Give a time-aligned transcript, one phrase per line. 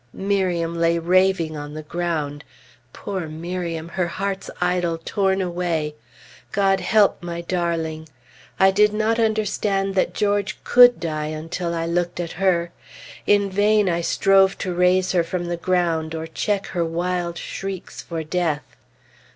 [0.13, 2.43] Miriam lay raving on the ground.
[2.91, 3.89] Poor Miriam!
[3.89, 5.93] her heart's idol torn away.
[6.51, 8.09] God help my darling!
[8.59, 12.71] I did not understand that George could die until I looked at her.
[13.27, 18.01] In vain I strove to raise her from the ground, or check her wild shrieks
[18.01, 18.63] for death.